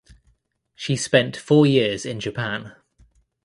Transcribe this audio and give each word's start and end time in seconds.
She 0.73 0.95
spent 0.95 1.37
four 1.37 1.67
years 1.67 2.07
in 2.07 2.19
Japan. 2.19 2.73